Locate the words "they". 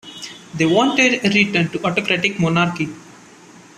0.55-0.65